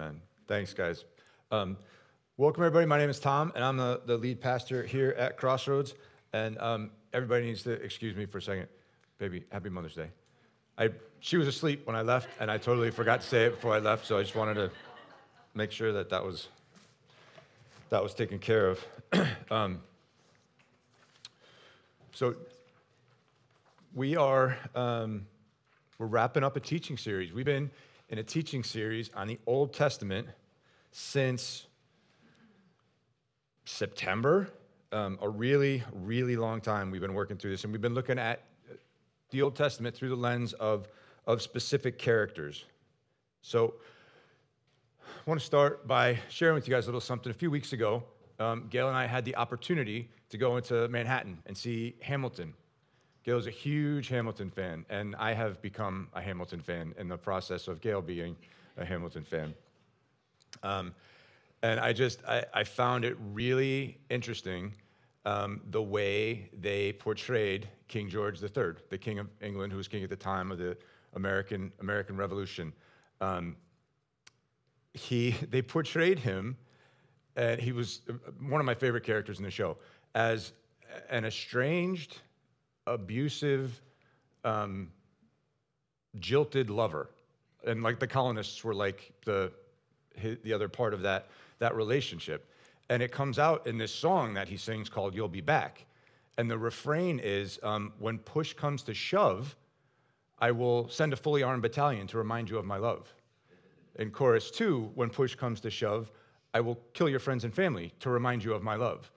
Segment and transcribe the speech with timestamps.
[0.00, 0.20] Amen.
[0.46, 1.04] Thanks, guys.
[1.50, 1.76] Um,
[2.36, 2.86] welcome, everybody.
[2.86, 5.94] My name is Tom, and I'm the, the lead pastor here at Crossroads.
[6.32, 8.68] And um, everybody needs to excuse me for a second.
[9.18, 10.06] Baby, happy Mother's Day.
[10.78, 13.74] I, she was asleep when I left, and I totally forgot to say it before
[13.74, 14.70] I left, so I just wanted to
[15.54, 16.46] make sure that that was,
[17.90, 18.86] that was taken care of.
[19.50, 19.80] um,
[22.12, 22.36] so
[23.96, 25.26] we are um,
[25.98, 27.32] we're wrapping up a teaching series.
[27.32, 27.68] We've been
[28.08, 30.28] in a teaching series on the Old Testament
[30.92, 31.66] since
[33.64, 34.48] September.
[34.90, 38.18] Um, a really, really long time we've been working through this, and we've been looking
[38.18, 38.44] at
[39.30, 40.88] the Old Testament through the lens of,
[41.26, 42.64] of specific characters.
[43.42, 43.74] So,
[45.04, 47.30] I want to start by sharing with you guys a little something.
[47.30, 48.02] A few weeks ago,
[48.38, 52.54] um, Gail and I had the opportunity to go into Manhattan and see Hamilton.
[53.24, 57.68] Gail's a huge Hamilton fan, and I have become a Hamilton fan in the process
[57.68, 58.36] of Gail being
[58.76, 59.54] a Hamilton fan.
[60.62, 60.94] Um,
[61.62, 64.72] and I just, I, I, found it really interesting
[65.24, 70.02] um, the way they portrayed King George III, the King of England, who was king
[70.04, 70.76] at the time of the
[71.14, 72.72] American, American Revolution.
[73.20, 73.56] Um,
[74.94, 76.56] he, they portrayed him,
[77.36, 78.02] and he was
[78.40, 79.76] one of my favorite characters in the show,
[80.14, 80.52] as
[81.10, 82.20] an estranged,
[82.92, 83.80] abusive,
[84.44, 84.90] um,
[86.18, 87.10] jilted lover.
[87.66, 89.52] And like the colonists were like the,
[90.42, 92.50] the other part of that, that relationship.
[92.88, 95.84] And it comes out in this song that he sings called You'll Be Back.
[96.38, 99.56] And the refrain is um, When push comes to shove,
[100.38, 103.12] I will send a fully armed battalion to remind you of my love.
[103.96, 106.12] In chorus two, when push comes to shove,
[106.54, 109.10] I will kill your friends and family to remind you of my love.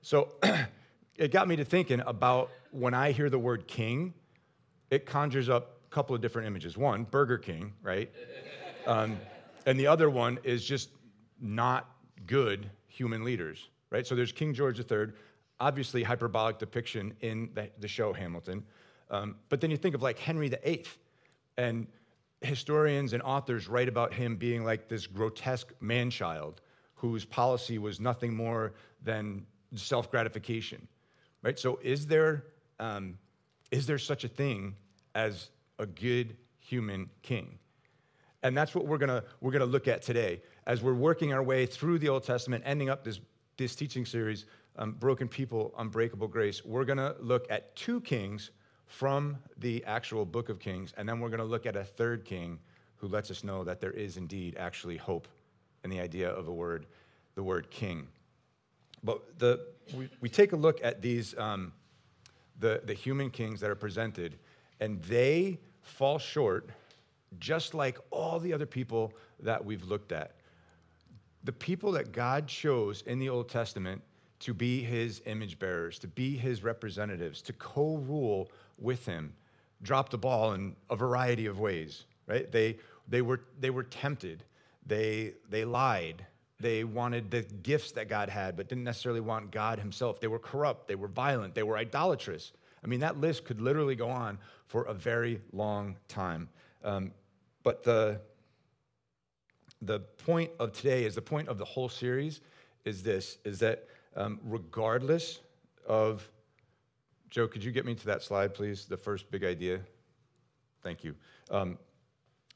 [0.00, 0.34] So
[1.18, 4.12] it got me to thinking about when I hear the word king,
[4.90, 6.76] it conjures up a couple of different images.
[6.76, 8.10] One, Burger King, right?
[8.86, 9.18] Um,
[9.64, 10.90] and the other one is just
[11.40, 11.90] not
[12.26, 14.06] good human leaders, right?
[14.06, 15.08] So there's King George III,
[15.58, 18.64] obviously hyperbolic depiction in the, the show Hamilton.
[19.10, 20.84] Um, but then you think of like Henry VIII,
[21.58, 21.86] and
[22.42, 26.60] historians and authors write about him being like this grotesque man child
[26.94, 30.86] whose policy was nothing more than self gratification
[31.46, 31.60] right?
[31.60, 32.42] So, is there,
[32.80, 33.16] um,
[33.70, 34.74] is there such a thing
[35.14, 37.56] as a good human king?
[38.42, 41.64] And that's what we're gonna, we're gonna look at today as we're working our way
[41.64, 43.20] through the Old Testament, ending up this,
[43.58, 46.64] this teaching series, um, Broken People, Unbreakable Grace.
[46.64, 48.50] We're gonna look at two kings
[48.88, 52.58] from the actual book of Kings, and then we're gonna look at a third king
[52.96, 55.28] who lets us know that there is indeed actually hope
[55.84, 56.86] in the idea of a word,
[57.36, 58.08] the word king.
[59.06, 61.72] But the, we, we take a look at these, um,
[62.58, 64.36] the, the human kings that are presented,
[64.80, 66.68] and they fall short
[67.38, 70.32] just like all the other people that we've looked at.
[71.44, 74.02] The people that God chose in the Old Testament
[74.40, 79.32] to be his image bearers, to be his representatives, to co rule with him,
[79.82, 82.50] dropped the ball in a variety of ways, right?
[82.50, 84.42] They, they, were, they were tempted,
[84.84, 86.26] they, they lied,
[86.58, 90.20] they wanted the gifts that God had, but didn't necessarily want God Himself.
[90.20, 92.52] They were corrupt, they were violent, they were idolatrous.
[92.82, 96.48] I mean, that list could literally go on for a very long time.
[96.84, 97.12] Um,
[97.62, 98.20] but the,
[99.82, 102.40] the point of today is the point of the whole series
[102.84, 105.40] is this is that um, regardless
[105.86, 106.28] of
[107.28, 109.80] joe could you get me to that slide please the first big idea
[110.82, 111.14] thank you
[111.50, 111.78] um,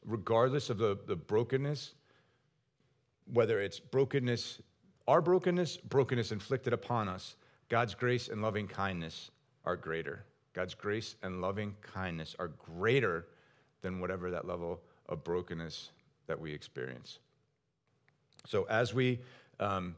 [0.04, 1.92] regardless of the, the brokenness
[3.32, 4.60] whether it's brokenness,
[5.08, 7.36] our brokenness, brokenness inflicted upon us,
[7.68, 9.30] God's grace and loving kindness
[9.64, 10.24] are greater.
[10.52, 13.26] God's grace and loving kindness are greater
[13.82, 15.90] than whatever that level of brokenness
[16.26, 17.18] that we experience.
[18.46, 19.20] So as we
[19.58, 19.94] um,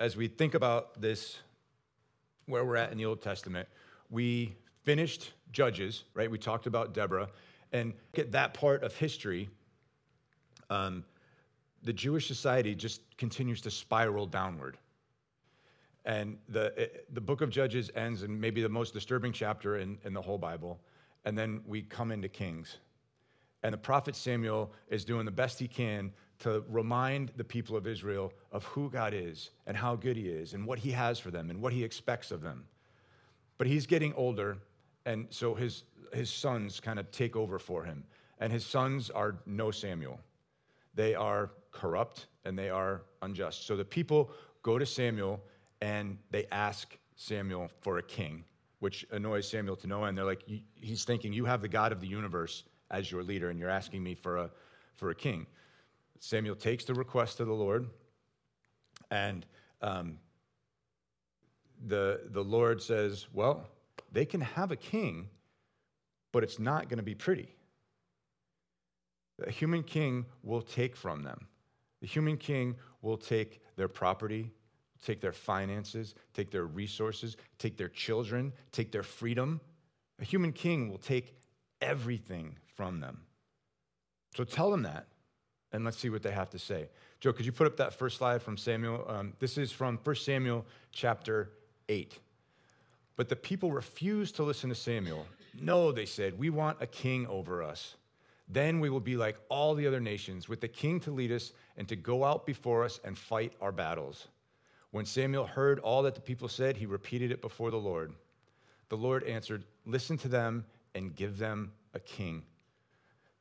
[0.00, 1.38] as we think about this,
[2.46, 3.68] where we're at in the Old Testament,
[4.10, 6.30] we finished Judges, right?
[6.30, 7.28] We talked about Deborah,
[7.72, 9.48] and at that part of history.
[10.70, 11.04] Um,
[11.82, 14.78] the Jewish society just continues to spiral downward.
[16.04, 20.12] And the, the book of Judges ends in maybe the most disturbing chapter in, in
[20.12, 20.80] the whole Bible.
[21.24, 22.78] And then we come into Kings.
[23.62, 27.86] And the prophet Samuel is doing the best he can to remind the people of
[27.86, 31.30] Israel of who God is and how good he is and what he has for
[31.30, 32.64] them and what he expects of them.
[33.58, 34.58] But he's getting older,
[35.06, 38.02] and so his, his sons kind of take over for him.
[38.40, 40.18] And his sons are no Samuel.
[40.94, 43.66] They are corrupt and they are unjust.
[43.66, 44.30] So the people
[44.62, 45.42] go to Samuel
[45.80, 48.44] and they ask Samuel for a king,
[48.78, 50.16] which annoys Samuel to no end.
[50.16, 50.42] They're like,
[50.74, 54.02] he's thinking, you have the God of the universe as your leader, and you're asking
[54.02, 54.50] me for a,
[54.94, 55.46] for a king.
[56.20, 57.88] Samuel takes the request to the Lord,
[59.10, 59.44] and
[59.80, 60.18] um,
[61.86, 63.66] the, the Lord says, Well,
[64.12, 65.28] they can have a king,
[66.30, 67.48] but it's not going to be pretty.
[69.44, 71.48] A human king will take from them.
[72.02, 74.50] The human king will take their property,
[75.02, 79.60] take their finances, take their resources, take their children, take their freedom.
[80.20, 81.36] A human king will take
[81.80, 83.22] everything from them.
[84.36, 85.06] So tell them that,
[85.72, 86.88] and let's see what they have to say.
[87.20, 89.04] Joe, could you put up that first slide from Samuel?
[89.08, 91.52] Um, this is from 1 Samuel chapter
[91.88, 92.18] 8.
[93.14, 95.24] But the people refused to listen to Samuel.
[95.60, 97.94] No, they said, we want a king over us.
[98.48, 101.52] Then we will be like all the other nations, with the king to lead us
[101.76, 104.28] and to go out before us and fight our battles.
[104.90, 108.12] When Samuel heard all that the people said, he repeated it before the Lord.
[108.90, 112.42] The Lord answered, Listen to them and give them a king.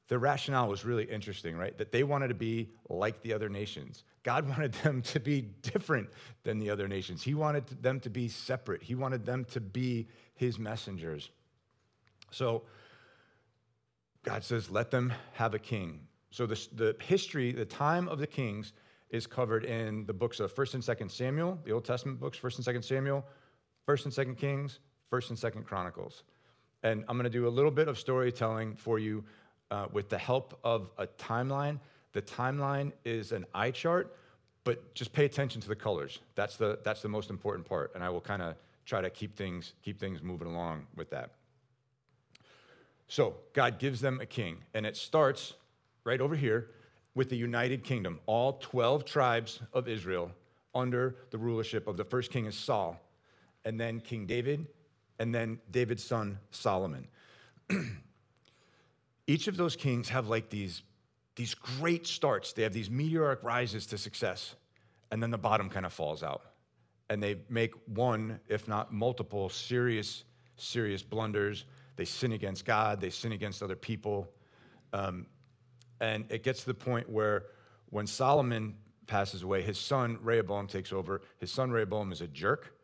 [0.08, 1.78] The rationale was really interesting, right?
[1.78, 4.04] That they wanted to be like the other nations.
[4.24, 6.10] God wanted them to be different
[6.44, 7.22] than the other nations.
[7.22, 8.82] He wanted them to be separate.
[8.82, 11.30] He wanted them to be his messengers.
[12.30, 12.64] So
[14.24, 16.02] God says, let them have a king.
[16.30, 18.74] So the, the history, the time of the kings
[19.10, 22.68] is covered in the books of 1st and 2nd Samuel, the Old Testament books, 1st
[22.68, 23.26] and 2nd Samuel,
[23.88, 24.80] 1st and 2nd Kings,
[25.12, 26.24] 1st and 2nd Chronicles.
[26.84, 29.24] And I'm going to do a little bit of storytelling for you
[29.70, 31.80] uh, with the help of a timeline.
[32.14, 34.16] The timeline is an eye chart,
[34.64, 36.20] but just pay attention to the colors.
[36.36, 37.92] That's the, that's the most important part.
[37.96, 41.32] And I will kind of try to keep things, keep things moving along with that.
[43.12, 45.56] So God gives them a king, and it starts
[46.06, 46.70] right over here
[47.14, 50.32] with the United Kingdom, all 12 tribes of Israel
[50.74, 52.98] under the rulership of the first king is Saul,
[53.66, 54.66] and then King David,
[55.20, 57.06] and then David's son Solomon.
[59.28, 60.82] Each of those kings have like these,
[61.36, 62.54] these great starts.
[62.54, 64.56] They have these meteoric rises to success,
[65.12, 66.44] and then the bottom kind of falls out.
[67.10, 70.24] And they make one, if not multiple, serious,
[70.56, 71.66] serious blunders
[71.96, 74.30] they sin against God, they sin against other people.
[74.94, 75.26] Um,
[76.00, 77.46] and it gets to the point where
[77.90, 78.76] when Solomon
[79.08, 81.22] passes away, his son Rehoboam takes over.
[81.40, 82.76] His son Rehoboam is a jerk.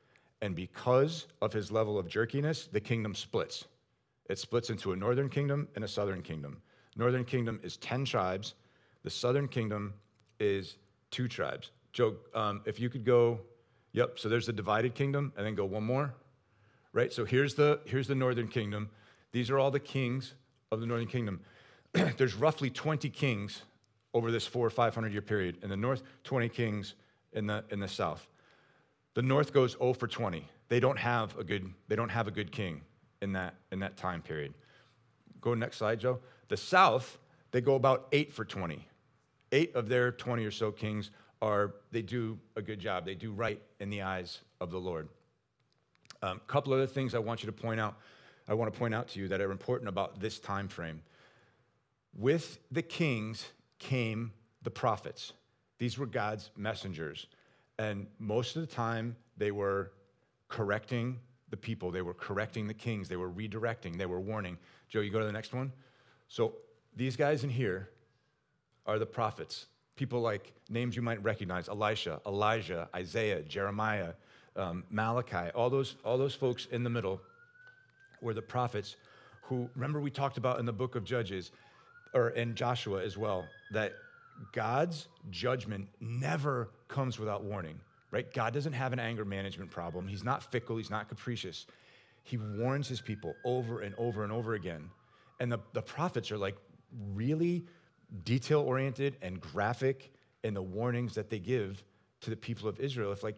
[0.41, 3.65] And because of his level of jerkiness, the kingdom splits.
[4.29, 6.61] It splits into a northern kingdom and a southern kingdom.
[6.95, 8.55] Northern kingdom is 10 tribes,
[9.03, 9.93] the southern kingdom
[10.39, 10.77] is
[11.11, 11.71] two tribes.
[11.93, 13.39] Joe, um, if you could go,
[13.93, 16.13] yep, so there's the divided kingdom, and then go one more,
[16.97, 17.13] right?
[17.13, 18.89] So here's the, here's the northern kingdom.
[19.31, 20.33] These are all the kings
[20.71, 21.41] of the northern kingdom.
[22.17, 23.61] There's roughly 20 kings
[24.15, 25.59] over this four or 500 year period.
[25.61, 26.95] In the north, 20 kings
[27.33, 28.27] in the, in the south.
[29.13, 30.43] The north goes 0 for 20.
[30.69, 32.81] They don't have a good, they don't have a good king
[33.21, 34.55] in that, in that time period.
[35.39, 36.19] Go next slide, Joe.
[36.47, 37.19] The south,
[37.51, 38.87] they go about 8 for 20.
[39.51, 41.11] Eight of their 20 or so kings
[41.43, 43.05] are, they do a good job.
[43.05, 45.09] They do right in the eyes of the Lord.
[46.21, 47.97] A um, couple other things I want you to point out.
[48.47, 51.01] I want to point out to you that are important about this time frame.
[52.17, 53.45] With the kings
[53.79, 54.31] came
[54.63, 55.33] the prophets.
[55.79, 57.27] These were God's messengers.
[57.77, 59.91] And most of the time, they were
[60.47, 61.19] correcting
[61.49, 64.57] the people, they were correcting the kings, they were redirecting, they were warning.
[64.89, 65.71] Joe, you go to the next one.
[66.27, 66.55] So
[66.95, 67.89] these guys in here
[68.85, 69.67] are the prophets.
[69.95, 74.13] People like names you might recognize Elisha, Elijah, Isaiah, Jeremiah,
[74.57, 77.21] um, Malachi, all those, all those folks in the middle
[78.21, 78.95] were the prophets
[79.43, 81.51] who, remember, we talked about in the book of Judges
[82.13, 83.93] or in Joshua as well, that
[84.51, 87.79] God's judgment never comes without warning,
[88.11, 88.31] right?
[88.33, 90.07] God doesn't have an anger management problem.
[90.07, 91.65] He's not fickle, he's not capricious.
[92.23, 94.89] He warns his people over and over and over again.
[95.39, 96.57] And the, the prophets are like
[97.13, 97.65] really
[98.23, 100.11] detail oriented and graphic
[100.43, 101.83] in the warnings that they give
[102.21, 103.11] to the people of Israel.
[103.11, 103.37] If, like,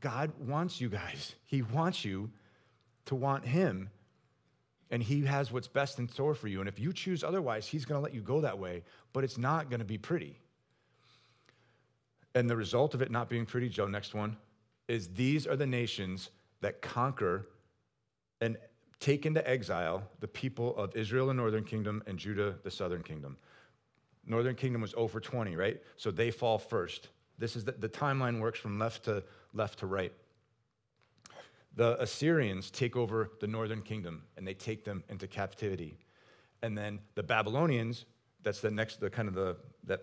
[0.00, 2.30] God wants you guys, He wants you
[3.06, 3.90] to want Him.
[4.90, 6.60] And He has what's best in store for you.
[6.60, 9.38] And if you choose otherwise, He's going to let you go that way, but it's
[9.38, 10.38] not going to be pretty.
[12.34, 14.36] And the result of it not being pretty, Joe, next one,
[14.86, 16.30] is these are the nations
[16.60, 17.46] that conquer
[18.40, 18.56] and
[19.00, 23.36] take into exile the people of Israel, the northern kingdom, and Judah, the southern kingdom.
[24.26, 25.80] Northern kingdom was over 20, right?
[25.96, 27.08] So they fall first.
[27.38, 30.12] This is the, the timeline works from left to left to right
[31.78, 35.96] the Assyrians take over the northern kingdom and they take them into captivity.
[36.60, 38.04] And then the Babylonians,
[38.42, 40.00] that's the next, the kind of the, that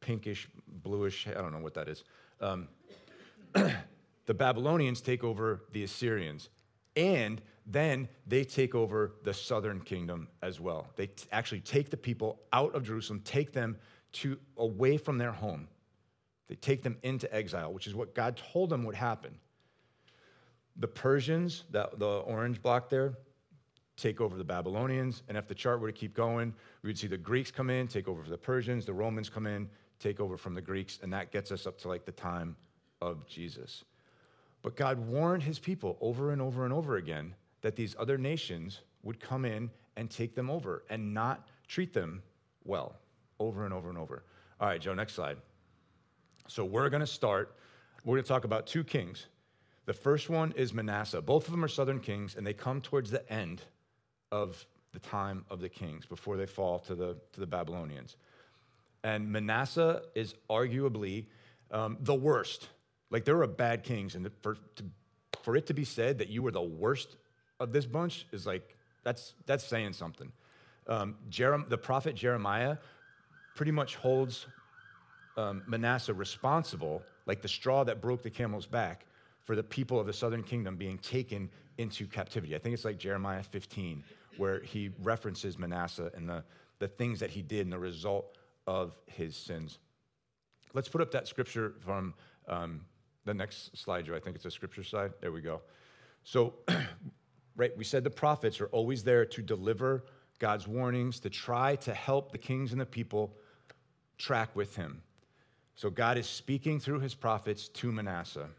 [0.00, 2.04] pinkish, bluish, I don't know what that is.
[2.40, 2.68] Um,
[3.52, 6.48] the Babylonians take over the Assyrians.
[6.96, 10.86] And then they take over the southern kingdom as well.
[10.96, 13.76] They t- actually take the people out of Jerusalem, take them
[14.12, 15.68] to away from their home.
[16.50, 19.38] They take them into exile, which is what God told them would happen.
[20.74, 23.14] The Persians, that, the orange block there,
[23.96, 25.22] take over the Babylonians.
[25.28, 26.52] And if the chart were to keep going,
[26.82, 29.46] we would see the Greeks come in, take over for the Persians, the Romans come
[29.46, 32.56] in, take over from the Greeks, and that gets us up to like the time
[33.00, 33.84] of Jesus.
[34.62, 38.80] But God warned his people over and over and over again that these other nations
[39.04, 42.24] would come in and take them over and not treat them
[42.64, 42.96] well
[43.38, 44.24] over and over and over.
[44.60, 45.36] All right, Joe, next slide.
[46.50, 47.54] So we're going to start,
[48.04, 49.26] we're going to talk about two kings.
[49.86, 51.22] The first one is Manasseh.
[51.22, 53.62] Both of them are southern kings, and they come towards the end
[54.32, 58.16] of the time of the kings before they fall to the, to the Babylonians.
[59.04, 61.26] And Manasseh is arguably
[61.70, 62.68] um, the worst.
[63.10, 64.84] Like there are bad kings, and for, to,
[65.44, 67.16] for it to be said that you were the worst
[67.60, 70.32] of this bunch is like, that's, that's saying something.
[70.88, 72.78] Um, Jerem, the prophet Jeremiah
[73.54, 74.46] pretty much holds
[75.40, 79.06] um, Manasseh responsible, like the straw that broke the camel's back,
[79.44, 82.54] for the people of the southern kingdom being taken into captivity.
[82.54, 84.04] I think it's like Jeremiah 15,
[84.36, 86.44] where he references Manasseh and the,
[86.78, 89.78] the things that he did and the result of his sins.
[90.74, 92.14] Let's put up that scripture from
[92.46, 92.82] um,
[93.24, 94.14] the next slide, Joe.
[94.14, 95.12] I think it's a scripture slide.
[95.20, 95.62] There we go.
[96.22, 96.54] So,
[97.56, 100.04] right, we said the prophets are always there to deliver
[100.38, 103.34] God's warnings, to try to help the kings and the people
[104.18, 105.02] track with him.
[105.80, 108.50] So, God is speaking through his prophets to Manasseh.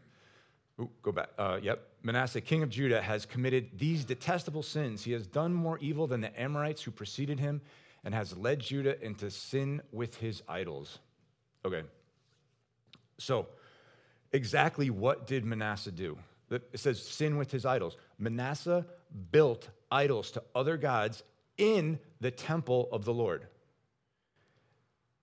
[0.80, 1.28] Ooh, go back.
[1.38, 1.86] Uh, yep.
[2.02, 5.04] Manasseh, king of Judah, has committed these detestable sins.
[5.04, 7.60] He has done more evil than the Amorites who preceded him
[8.02, 10.98] and has led Judah into sin with his idols.
[11.64, 11.82] Okay.
[13.18, 13.46] So,
[14.32, 16.18] exactly what did Manasseh do?
[16.50, 17.96] It says sin with his idols.
[18.18, 18.84] Manasseh
[19.30, 21.22] built idols to other gods
[21.56, 23.46] in the temple of the Lord.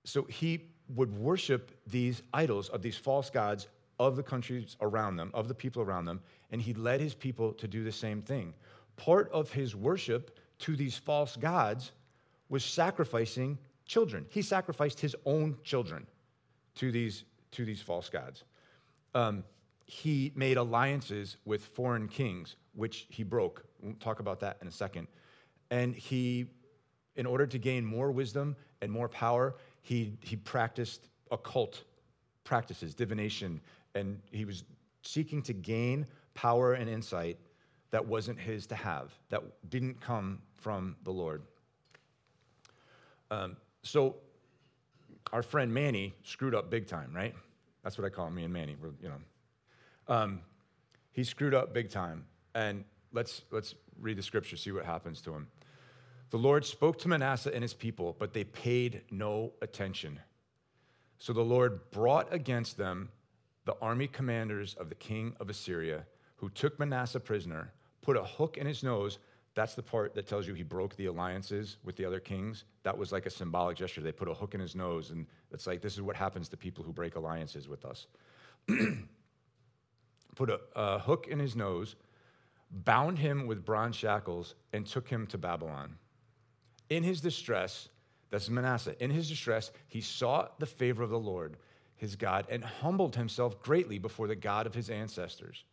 [0.06, 3.68] So he would worship these idols of these false gods
[4.00, 7.54] of the countries around them, of the people around them, and he led his people
[7.54, 8.54] to do the same thing.
[8.96, 11.92] Part of his worship to these false gods
[12.50, 14.26] was sacrificing children.
[14.30, 16.08] He sacrificed his own children
[16.76, 18.44] to these, to these false gods.
[19.14, 19.44] Um,
[19.86, 23.66] he made alliances with foreign kings, which he broke.
[23.82, 25.08] We'll talk about that in a second.
[25.72, 26.46] And he,
[27.16, 31.84] in order to gain more wisdom and more power, he, he practiced occult
[32.44, 33.62] practices, divination,
[33.96, 34.64] and he was
[35.04, 37.38] seeking to gain power and insight
[37.92, 41.42] that wasn't his to have, that didn't come from the Lord.
[43.32, 44.16] Um, so
[45.34, 47.34] our friend Manny screwed up big time, right?
[47.84, 48.76] That's what I call me and Manny.
[48.82, 50.42] We're, you know, um,
[51.12, 52.26] he screwed up big time.
[52.56, 52.84] And
[53.14, 55.48] let's let's read the scripture, see what happens to him.
[56.32, 60.20] The Lord spoke to Manasseh and his people, but they paid no attention.
[61.18, 63.10] So the Lord brought against them
[63.66, 66.06] the army commanders of the king of Assyria,
[66.38, 67.72] who took Manasseh prisoner,
[68.02, 69.20] put a hook in his nose.
[69.54, 72.64] That's the part that tells you he broke the alliances with the other kings.
[72.84, 74.02] That was like a symbolic gesture.
[74.02, 76.58] They put a hook in his nose, and it's like this is what happens to
[76.58, 78.08] people who break alliances with us.
[80.36, 81.96] put a, a hook in his nose,
[82.72, 85.96] bound him with bronze shackles, and took him to Babylon.
[86.90, 87.90] In his distress,
[88.30, 91.58] that's Manasseh, in his distress, he sought the favor of the Lord,
[91.96, 95.64] his God, and humbled himself greatly before the God of his ancestors.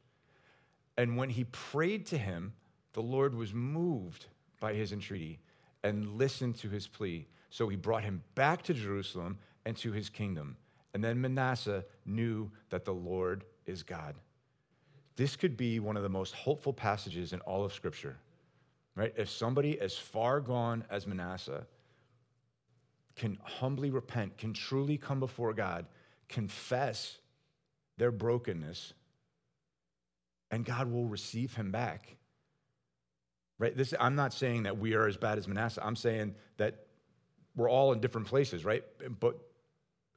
[0.96, 2.54] And when he prayed to him,
[2.94, 4.26] the Lord was moved
[4.60, 5.38] by his entreaty
[5.84, 7.26] and listened to his plea.
[7.50, 10.56] So he brought him back to Jerusalem and to his kingdom.
[10.94, 14.14] And then Manasseh knew that the Lord is God.
[15.16, 18.16] This could be one of the most hopeful passages in all of Scripture
[18.96, 19.12] right?
[19.16, 21.66] If somebody as far gone as Manasseh
[23.14, 25.86] can humbly repent, can truly come before God,
[26.28, 27.18] confess
[27.98, 28.94] their brokenness,
[30.50, 32.16] and God will receive him back.
[33.58, 33.76] Right?
[33.76, 35.84] This I'm not saying that we are as bad as Manasseh.
[35.84, 36.86] I'm saying that
[37.54, 38.84] we're all in different places, right?
[39.18, 39.38] But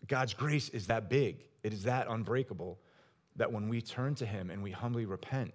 [0.08, 1.38] God's grace is that big.
[1.64, 2.80] It is that unbreakable
[3.38, 5.54] that when we turn to him and we humbly repent,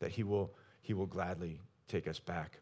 [0.00, 2.60] that he will he will gladly take us back.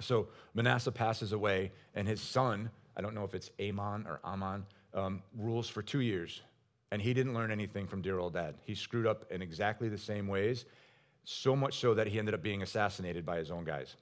[0.00, 4.66] So Manasseh passes away, and his son, I don't know if it's Amon or Amon,
[4.94, 6.42] um, rules for two years.
[6.92, 8.54] And he didn't learn anything from dear old dad.
[8.62, 10.64] He screwed up in exactly the same ways,
[11.24, 13.96] so much so that he ended up being assassinated by his own guys.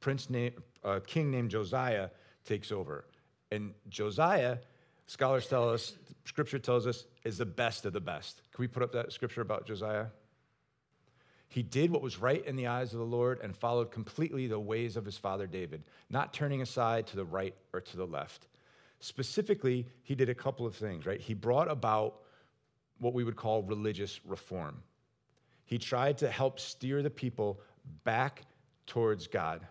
[0.00, 0.52] Prince name,
[0.84, 2.08] uh, king named Josiah
[2.44, 3.04] takes over.
[3.50, 4.58] And Josiah,
[5.06, 8.42] scholars tell us, scripture tells us, is the best of the best.
[8.52, 10.06] Can we put up that scripture about Josiah?
[11.48, 14.58] He did what was right in the eyes of the Lord and followed completely the
[14.58, 18.48] ways of his father David, not turning aside to the right or to the left.
[18.98, 21.20] specifically, he did a couple of things, right?
[21.20, 22.20] He brought about
[22.98, 24.82] what we would call religious reform.
[25.66, 27.60] He tried to help steer the people
[28.04, 28.42] back
[28.86, 29.66] towards God,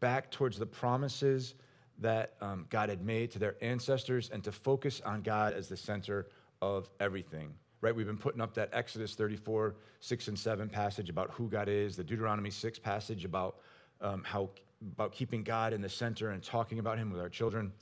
[0.00, 1.54] back towards the promises
[1.98, 5.76] that um, God had made to their ancestors, and to focus on God as the
[5.76, 6.26] center
[6.62, 7.54] of everything.
[7.80, 7.94] Right?
[7.94, 11.96] We've been putting up that Exodus 34, 6 and 7 passage about who God is,
[11.96, 13.56] the Deuteronomy 6 passage about
[14.00, 14.50] um, how
[14.92, 17.72] about keeping God in the center and talking about him with our children.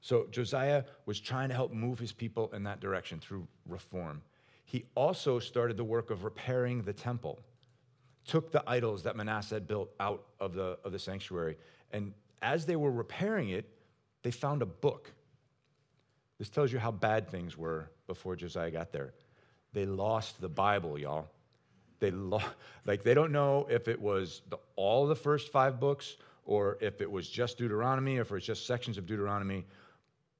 [0.00, 4.22] So Josiah was trying to help move his people in that direction through reform.
[4.64, 7.40] He also started the work of repairing the temple,
[8.24, 11.56] took the idols that Manasseh had built out of the, of the sanctuary.
[11.90, 13.68] And as they were repairing it,
[14.22, 15.12] they found a book.
[16.38, 19.14] This tells you how bad things were before Josiah got there.
[19.72, 21.28] They lost the Bible, y'all.
[22.00, 22.42] They lo-
[22.86, 27.00] like they don't know if it was the, all the first five books or if
[27.00, 29.64] it was just Deuteronomy or if it was just sections of Deuteronomy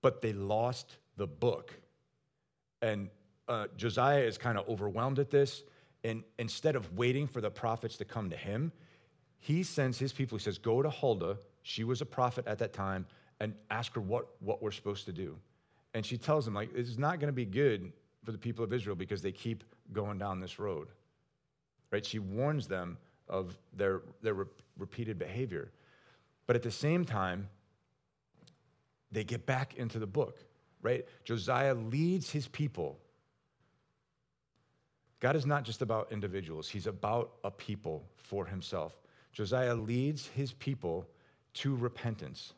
[0.03, 1.79] but they lost the book.
[2.83, 3.09] And
[3.49, 5.63] uh, Josiah is kind of overwhelmed at this.
[6.03, 8.73] And instead of waiting for the prophets to come to him,
[9.39, 11.39] he sends his people, he says, Go to Huldah.
[11.63, 13.07] She was a prophet at that time,
[13.39, 15.37] and ask her what, what we're supposed to do.
[15.95, 17.93] And she tells him, like, it's not going to be good
[18.25, 20.89] for the people of Israel because they keep going down this road.
[21.91, 22.05] Right?
[22.05, 24.47] She warns them of their, their re-
[24.79, 25.73] repeated behavior.
[26.47, 27.49] But at the same time,
[29.13, 30.39] they get back into the book,
[30.83, 31.05] right?
[31.25, 32.99] Josiah leads his people.
[35.21, 39.01] God is not just about individuals, he's about a people for himself.
[39.33, 41.07] Josiah leads his people
[41.55, 42.53] to repentance.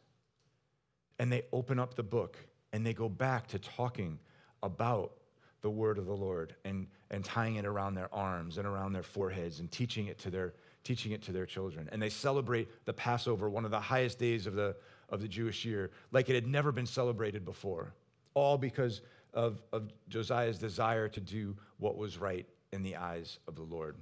[1.19, 2.39] And they open up the book
[2.73, 4.19] and they go back to talking
[4.63, 5.13] about
[5.61, 9.03] the word of the Lord and, and tying it around their arms and around their
[9.03, 11.89] foreheads and teaching it to their teaching it to their children.
[11.93, 14.75] And they celebrate the Passover, one of the highest days of the,
[15.09, 17.95] of the Jewish year, like it had never been celebrated before,
[18.35, 19.01] all because
[19.35, 23.97] of, of Josiah's desire to do what was right in the eyes of the Lord.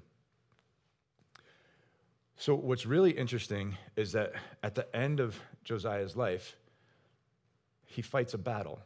[2.37, 6.57] So, what's really interesting is that at the end of Josiah's life,
[7.91, 8.81] he fights a battle.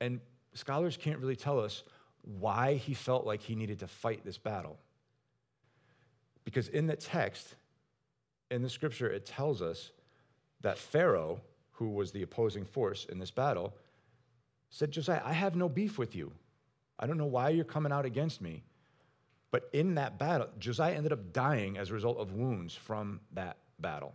[0.00, 0.20] And
[0.52, 1.84] scholars can't really tell us
[2.22, 4.78] why he felt like he needed to fight this battle.
[6.44, 7.54] Because in the text,
[8.50, 9.92] in the scripture, it tells us
[10.62, 13.72] that Pharaoh, who was the opposing force in this battle,
[14.70, 16.32] said, Josiah, I have no beef with you.
[16.98, 18.64] I don't know why you're coming out against me.
[19.52, 23.58] But in that battle, Josiah ended up dying as a result of wounds from that
[23.78, 24.14] battle.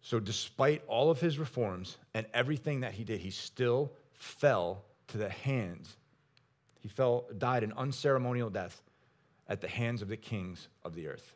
[0.00, 5.18] So, despite all of his reforms and everything that he did, he still fell to
[5.18, 5.96] the hands.
[6.80, 8.82] He fell, died an unceremonial death
[9.48, 11.34] at the hands of the kings of the earth.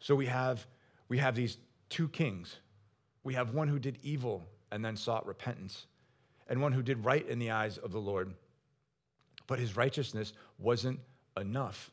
[0.00, 0.66] So we have,
[1.08, 1.58] we have these
[1.88, 2.56] two kings.
[3.24, 5.86] We have one who did evil and then sought repentance,
[6.48, 8.34] and one who did right in the eyes of the Lord.
[9.46, 11.00] But his righteousness wasn't
[11.38, 11.90] enough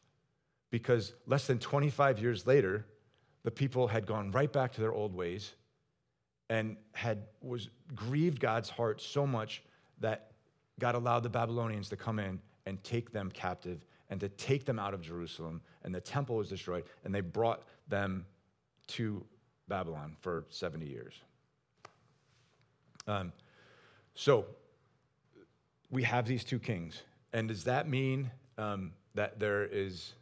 [0.71, 2.85] because less than 25 years later,
[3.45, 5.53] the people had gone right back to their old ways
[6.49, 9.61] and had was grieved God's heart so much
[9.99, 10.31] that
[10.79, 14.79] God allowed the Babylonians to come in and take them captive and to take them
[14.79, 15.61] out of Jerusalem.
[15.83, 18.25] And the temple was destroyed, and they brought them
[18.87, 19.23] to
[19.67, 21.13] Babylon for 70 years.
[23.07, 23.31] Um,
[24.15, 24.47] so
[25.91, 27.03] we have these two kings.
[27.31, 30.13] And does that mean um, that there is,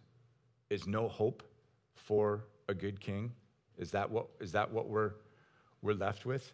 [0.70, 1.42] is no hope
[1.96, 3.32] for a good king?
[3.78, 5.12] Is that what, is that what we're,
[5.82, 6.54] we're left with?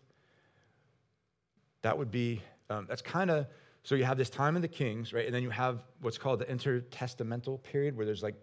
[1.82, 3.48] That would be, um, that's kind of
[3.84, 5.26] so you have this time of the kings, right?
[5.26, 8.36] And then you have what's called the intertestamental period, where there's like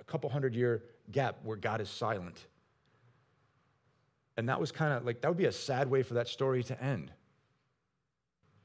[0.00, 2.46] a couple hundred year gap where God is silent.
[4.36, 6.62] And that was kind of like, that would be a sad way for that story
[6.64, 7.10] to end.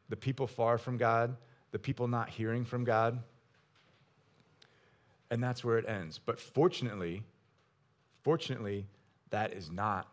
[0.09, 1.37] The people far from God,
[1.71, 3.19] the people not hearing from God.
[5.29, 6.19] And that's where it ends.
[6.23, 7.23] But fortunately,
[8.23, 8.85] fortunately,
[9.29, 10.07] that is not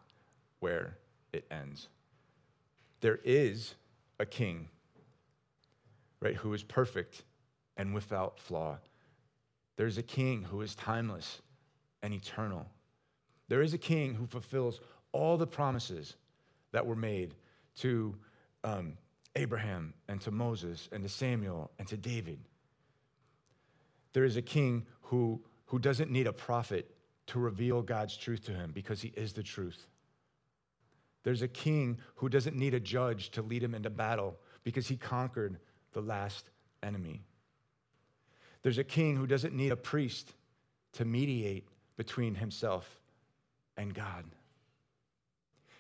[0.61, 0.97] where
[1.33, 1.89] it ends.
[3.01, 3.75] There is
[4.19, 4.69] a king
[6.21, 7.23] right, who is perfect
[7.77, 8.79] and without flaw.
[9.77, 11.41] There's a king who is timeless
[12.03, 12.67] and eternal.
[13.49, 14.81] There is a king who fulfills
[15.13, 16.17] all the promises
[16.73, 17.35] that were made
[17.77, 18.15] to
[18.65, 18.95] um,
[19.37, 22.41] Abraham and to Moses and to Samuel and to David.
[24.13, 26.91] There is a king who, who doesn't need a prophet
[27.29, 29.87] to reveal God's truth to him because he is the truth.
[31.23, 34.97] There's a king who doesn't need a judge to lead him into battle because he
[34.97, 35.59] conquered
[35.93, 36.51] the last
[36.83, 37.23] enemy.
[38.63, 40.33] There's a king who doesn't need a priest
[40.95, 42.89] to mediate between himself
[43.77, 44.25] and God.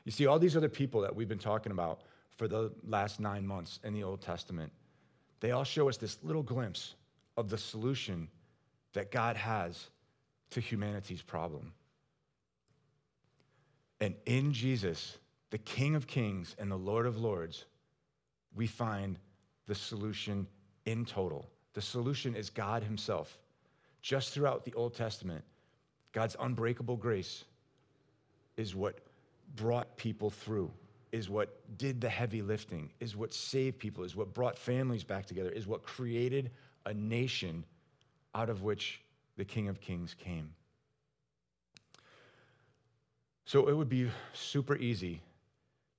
[0.04, 2.02] You see, all these other people that we've been talking about
[2.36, 4.72] for the last nine months in the Old Testament,
[5.40, 6.94] they all show us this little glimpse
[7.36, 8.28] of the solution
[8.92, 9.90] that God has
[10.50, 11.72] to humanity's problem.
[14.00, 15.18] And in Jesus,
[15.50, 17.64] the King of Kings and the Lord of Lords,
[18.54, 19.18] we find
[19.66, 20.46] the solution
[20.86, 21.46] in total.
[21.74, 23.38] The solution is God Himself.
[24.02, 25.44] Just throughout the Old Testament,
[26.12, 27.44] God's unbreakable grace
[28.56, 28.98] is what
[29.56, 30.70] brought people through,
[31.12, 35.26] is what did the heavy lifting, is what saved people, is what brought families back
[35.26, 36.50] together, is what created
[36.86, 37.64] a nation
[38.34, 39.00] out of which
[39.38, 40.50] the King of Kings came.
[43.46, 45.22] So it would be super easy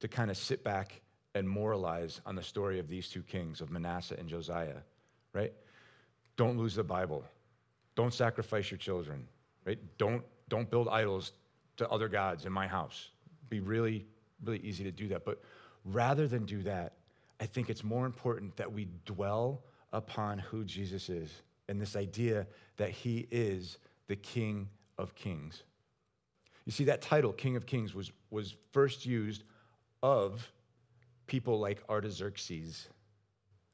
[0.01, 1.01] to kind of sit back
[1.33, 4.75] and moralize on the story of these two kings, of Manasseh and Josiah,
[5.33, 5.53] right?
[6.35, 7.23] Don't lose the Bible.
[7.95, 9.25] Don't sacrifice your children,
[9.65, 9.79] right?
[9.97, 11.31] Don't, don't build idols
[11.77, 13.09] to other gods in my house.
[13.39, 14.05] It'd be really,
[14.43, 15.23] really easy to do that.
[15.23, 15.41] But
[15.85, 16.93] rather than do that,
[17.39, 22.47] I think it's more important that we dwell upon who Jesus is and this idea
[22.77, 23.77] that he is
[24.07, 25.63] the King of Kings.
[26.65, 29.43] You see, that title, King of Kings, was, was first used
[30.03, 30.51] of
[31.27, 32.89] people like Artaxerxes.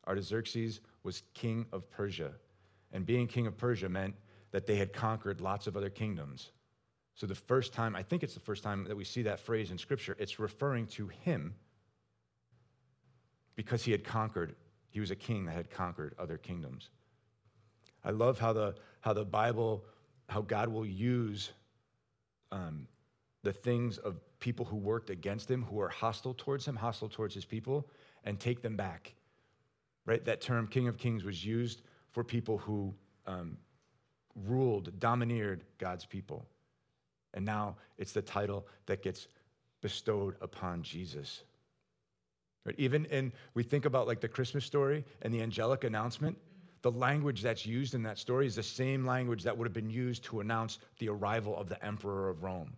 [0.07, 2.31] Artaxerxes was king of Persia.
[2.91, 4.15] And being king of Persia meant
[4.51, 6.51] that they had conquered lots of other kingdoms.
[7.15, 9.71] So the first time, I think it's the first time that we see that phrase
[9.71, 11.55] in Scripture, it's referring to him
[13.55, 14.55] because he had conquered,
[14.89, 16.89] he was a king that had conquered other kingdoms.
[18.05, 19.83] I love how the, how the Bible,
[20.29, 21.51] how God will use
[22.51, 22.87] um,
[23.43, 27.33] the things of people who worked against him, who are hostile towards him, hostile towards
[27.33, 27.89] his people,
[28.23, 29.15] and take them back.
[30.05, 30.23] Right?
[30.23, 32.93] That term, King of Kings, was used for people who
[33.25, 33.57] um,
[34.35, 36.45] ruled, domineered God's people.
[37.33, 39.27] And now it's the title that gets
[39.81, 41.43] bestowed upon Jesus.
[42.65, 42.75] Right?
[42.77, 46.37] Even in, we think about like the Christmas story and the angelic announcement,
[46.85, 49.89] the language that's used in that story is the same language that would have been
[49.89, 52.71] used to announce the arrival of the emperor of Rome.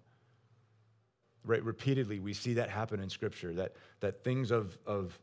[1.44, 1.62] Right?
[1.62, 5.20] Repeatedly, we see that happen in Scripture, that, that things of, of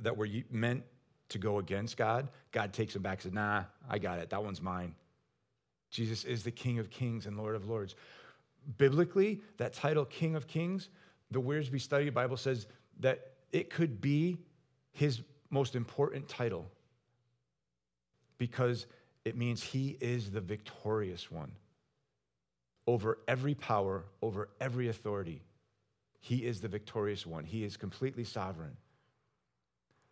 [0.00, 0.82] that were meant
[1.28, 4.28] to go against God, God takes them back and says, nah, I got it.
[4.30, 4.96] That one's mine.
[5.88, 7.94] Jesus is the King of Kings and Lord of Lords.
[8.76, 10.88] Biblically, that title, King of Kings,
[11.30, 12.66] the Wiersbe Study Bible says
[12.98, 14.36] that it could be
[14.90, 15.20] his
[15.50, 16.68] most important title
[18.42, 18.86] because
[19.24, 21.52] it means he is the victorious one
[22.88, 25.44] over every power, over every authority.
[26.18, 27.44] He is the victorious one.
[27.44, 28.76] He is completely sovereign.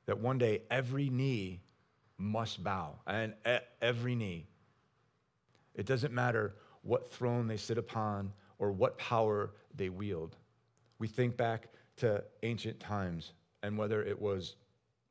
[0.07, 1.59] That one day every knee
[2.19, 3.35] must bow, and
[3.83, 4.47] every knee.
[5.75, 10.37] It doesn't matter what throne they sit upon or what power they wield.
[11.01, 11.66] We think back
[11.97, 13.33] to ancient times
[13.64, 14.55] and whether it was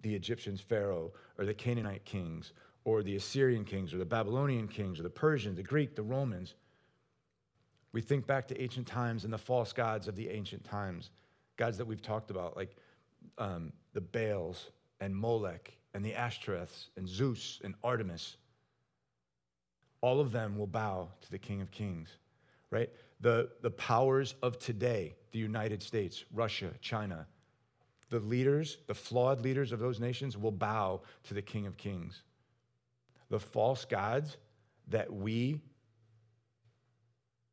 [0.04, 2.54] the Egyptians, Pharaoh, or the Canaanite kings,
[2.90, 6.56] or the Assyrian kings, or the Babylonian kings, or the Persians, the Greek, the Romans.
[7.92, 11.12] We think back to ancient times and the false gods of the ancient times,
[11.56, 12.76] gods that we've talked about, like
[13.38, 14.72] um, the Baals
[15.02, 18.38] and Molech and the Ashtoreths and Zeus and Artemis.
[20.02, 22.10] All of them will bow to the King of Kings,
[22.72, 22.90] right?
[23.22, 27.28] The, the powers of today, the United States, Russia, China,
[28.10, 32.24] the leaders, the flawed leaders of those nations will bow to the King of Kings.
[33.30, 34.38] The false gods
[34.88, 35.62] that we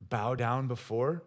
[0.08, 1.22] bow down before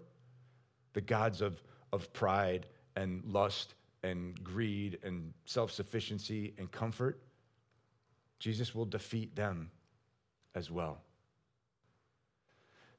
[0.94, 1.62] the gods of,
[1.94, 7.22] of pride and lust and greed and self sufficiency and comfort,
[8.40, 9.70] Jesus will defeat them
[10.56, 11.02] as well.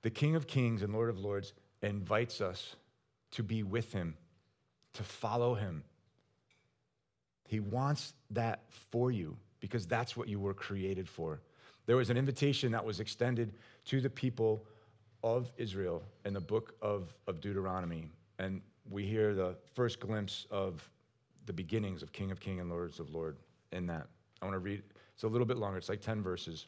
[0.03, 2.77] The King of Kings and Lord of Lords invites us
[3.33, 4.17] to be with him,
[4.95, 5.85] to follow him.
[7.47, 11.41] He wants that for you because that's what you were created for.
[11.87, 13.53] There was an invitation that was extended
[13.87, 14.65] to the people
[15.23, 18.09] of Israel in the book of, of Deuteronomy.
[18.39, 20.89] And we hear the first glimpse of
[21.47, 23.37] the beginnings of King of King and Lords of Lord
[23.73, 24.07] in that.
[24.41, 24.83] I want to read,
[25.15, 26.67] it's a little bit longer, it's like 10 verses.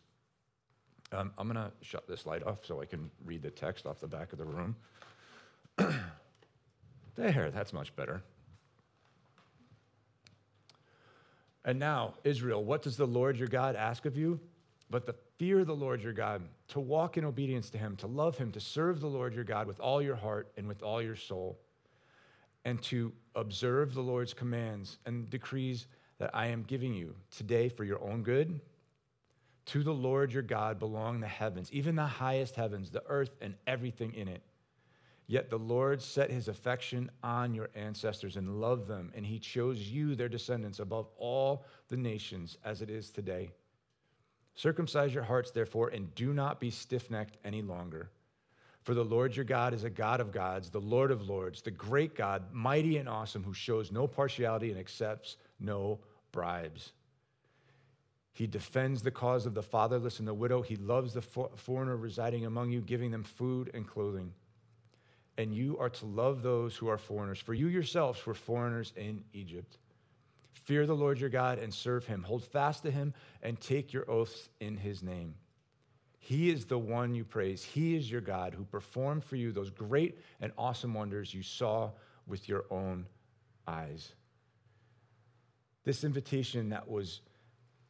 [1.12, 4.00] Um, I'm going to shut this light off so I can read the text off
[4.00, 4.76] the back of the room.
[7.16, 8.22] there, that's much better.
[11.64, 14.40] And now, Israel, what does the Lord your God ask of you?
[14.92, 18.07] but the fear of the Lord your God, to walk in obedience to him, to
[18.07, 21.01] love him, to serve the Lord your God with all your heart and with all
[21.01, 21.59] your soul,
[22.66, 25.87] and to observe the Lord's commands and decrees
[26.18, 28.61] that I am giving you today for your own good.
[29.66, 33.55] To the Lord your God belong the heavens, even the highest heavens, the earth, and
[33.66, 34.42] everything in it.
[35.27, 39.81] Yet the Lord set his affection on your ancestors and loved them, and he chose
[39.81, 43.53] you, their descendants, above all the nations as it is today.
[44.55, 48.11] Circumcise your hearts, therefore, and do not be stiff necked any longer.
[48.83, 51.71] For the Lord your God is a God of gods, the Lord of lords, the
[51.71, 56.01] great God, mighty and awesome, who shows no partiality and accepts no
[56.33, 56.93] bribes.
[58.33, 60.63] He defends the cause of the fatherless and the widow.
[60.63, 64.33] He loves the foreigner residing among you, giving them food and clothing.
[65.38, 69.25] And you are to love those who are foreigners, for you yourselves were foreigners in
[69.33, 69.79] Egypt.
[70.53, 72.23] Fear the Lord your God and serve him.
[72.23, 75.35] Hold fast to him and take your oaths in his name.
[76.18, 77.64] He is the one you praise.
[77.64, 81.90] He is your God who performed for you those great and awesome wonders you saw
[82.29, 83.07] with your own
[83.66, 84.12] eyes.
[85.85, 87.23] This invitation that was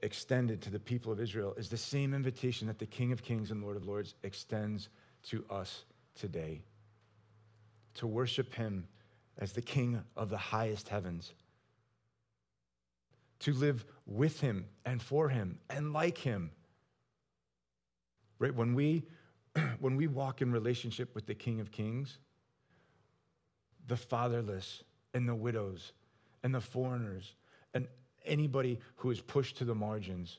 [0.01, 3.51] extended to the people of Israel is the same invitation that the King of Kings
[3.51, 4.89] and Lord of Lords extends
[5.25, 6.63] to us today
[7.95, 8.87] to worship him
[9.39, 11.33] as the King of the highest heavens
[13.41, 16.51] to live with him and for him and like him.
[18.39, 18.55] Right?
[18.55, 19.05] When we
[19.81, 22.19] when we walk in relationship with the King of Kings,
[23.87, 25.93] the fatherless and the widows
[26.43, 27.35] and the foreigners
[27.75, 27.87] and
[28.25, 30.39] anybody who is pushed to the margins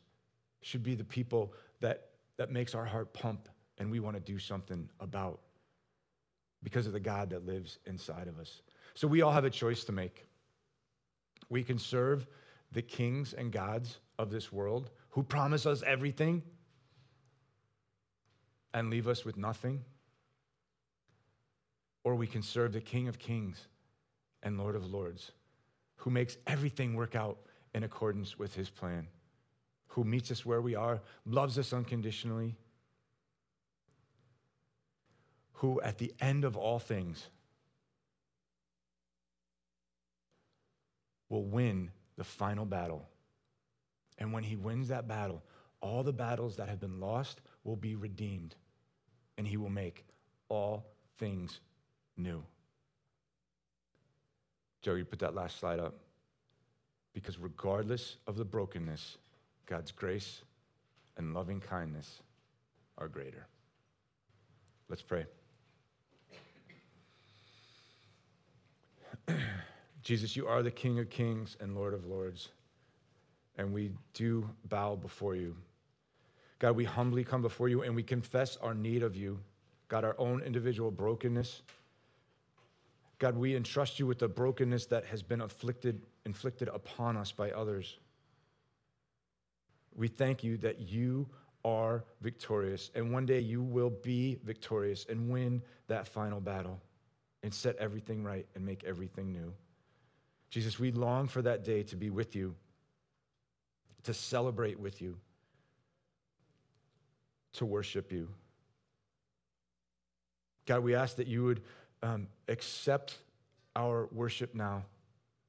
[0.62, 4.39] should be the people that, that makes our heart pump and we want to do
[4.39, 5.39] something about
[6.63, 8.62] because of the God that lives inside of us.
[8.95, 10.26] So we all have a choice to make.
[11.49, 12.26] We can serve
[12.71, 16.41] the kings and gods of this world who promise us everything
[18.73, 19.84] and leave us with nothing.
[22.04, 23.67] Or we can serve the King of Kings
[24.41, 25.32] and Lord of Lords
[26.04, 27.38] who makes everything work out
[27.73, 29.08] in accordance with his plan,
[29.88, 32.58] who meets us where we are, loves us unconditionally,
[35.63, 37.30] who at the end of all things
[41.30, 43.08] will win the final battle.
[44.17, 45.41] And when he wins that battle,
[45.80, 48.56] all the battles that have been lost will be redeemed,
[49.38, 50.04] and he will make
[50.49, 50.86] all
[51.17, 51.62] things
[52.17, 52.43] new.
[54.82, 55.95] Joe, you put that last slide up.
[57.13, 59.17] Because regardless of the brokenness,
[59.65, 60.41] God's grace
[61.15, 62.21] and loving kindness
[62.97, 63.47] are greater.
[64.89, 65.26] Let's pray.
[70.04, 72.50] Jesus, you are the King of kings and Lord of lords,
[73.58, 75.56] and we do bow before you.
[76.60, 79.40] God, we humbly come before you and we confess our need of you.
[79.90, 81.62] God, our own individual brokenness.
[83.20, 87.52] God, we entrust you with the brokenness that has been afflicted, inflicted upon us by
[87.52, 87.98] others.
[89.96, 91.28] We thank you that you
[91.66, 96.80] are victorious, and one day you will be victorious and win that final battle
[97.44, 99.54] and set everything right and make everything new.
[100.50, 102.56] Jesus, we long for that day to be with you,
[104.04, 105.18] to celebrate with you,
[107.54, 108.30] to worship you.
[110.66, 111.62] God, we ask that you would
[112.02, 113.18] um, accept
[113.76, 114.84] our worship now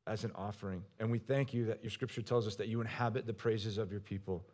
[0.06, 0.82] as an offering.
[0.98, 3.90] And we thank you that your scripture tells us that you inhabit the praises of
[3.90, 4.44] your people.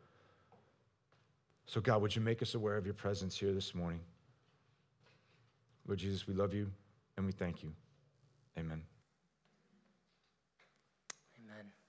[1.66, 4.00] So, God, would you make us aware of your presence here this morning?
[5.86, 6.70] Lord Jesus, we love you
[7.16, 7.72] and we thank you.
[8.58, 8.82] Amen.